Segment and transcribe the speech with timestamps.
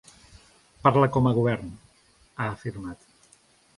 [0.87, 1.67] “Parla com a govern”,
[2.41, 3.09] ha afirmat.